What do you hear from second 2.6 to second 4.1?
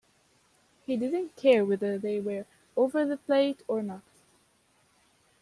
over the plate or not.